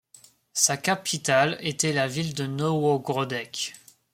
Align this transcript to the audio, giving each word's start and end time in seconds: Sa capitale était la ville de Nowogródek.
Sa 0.55 0.77
capitale 0.77 1.57
était 1.59 1.93
la 1.93 2.07
ville 2.07 2.33
de 2.33 2.47
Nowogródek. 2.47 3.75